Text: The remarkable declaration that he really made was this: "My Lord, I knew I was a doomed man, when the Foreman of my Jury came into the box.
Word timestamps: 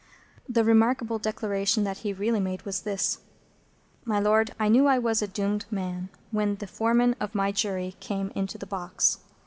The 0.49 0.63
remarkable 0.63 1.19
declaration 1.19 1.83
that 1.83 1.99
he 1.99 2.11
really 2.11 2.39
made 2.39 2.63
was 2.63 2.81
this: 2.81 3.19
"My 4.03 4.19
Lord, 4.19 4.49
I 4.59 4.67
knew 4.67 4.87
I 4.87 4.97
was 4.97 5.21
a 5.21 5.27
doomed 5.27 5.65
man, 5.69 6.09
when 6.31 6.55
the 6.55 6.65
Foreman 6.65 7.15
of 7.19 7.35
my 7.35 7.51
Jury 7.51 7.95
came 7.99 8.31
into 8.33 8.57
the 8.57 8.65
box. 8.65 9.19